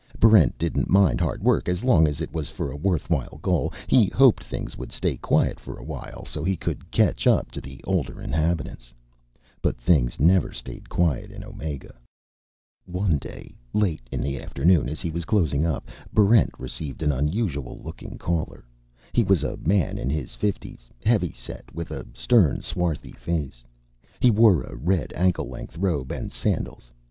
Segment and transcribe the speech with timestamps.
[0.19, 3.71] Barrent didn't mind hard work as long as it was for a worthwhile goal.
[3.85, 7.61] He hoped things would stay quiet for a while so he could catch up to
[7.61, 8.91] the older inhabitants.
[9.61, 11.93] But things never stayed quiet in Omega.
[12.85, 17.79] One day, late in the afternoon as he was closing up, Barrent received an unusual
[17.83, 18.65] looking caller.
[19.13, 23.63] He was a man in his fifties, heavy set, with a stern, swarthy face.
[24.19, 26.91] He wore a red ankle length robe and sandals.